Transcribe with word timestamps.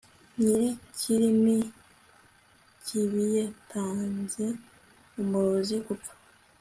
nyir'ikirimi 0.39 1.57
kibiyatanze 2.85 4.45
umurozi 5.21 5.75
gupfa 5.87 6.13